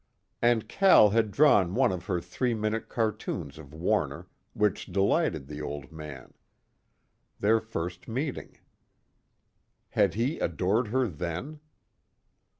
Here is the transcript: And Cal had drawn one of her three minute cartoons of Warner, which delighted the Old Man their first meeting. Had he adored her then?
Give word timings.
And 0.41 0.67
Cal 0.67 1.11
had 1.11 1.29
drawn 1.29 1.75
one 1.75 1.91
of 1.91 2.07
her 2.07 2.19
three 2.19 2.55
minute 2.55 2.89
cartoons 2.89 3.59
of 3.59 3.71
Warner, 3.71 4.25
which 4.53 4.87
delighted 4.87 5.45
the 5.45 5.61
Old 5.61 5.91
Man 5.91 6.33
their 7.39 7.59
first 7.59 8.07
meeting. 8.07 8.57
Had 9.89 10.15
he 10.15 10.39
adored 10.39 10.87
her 10.87 11.07
then? 11.07 11.59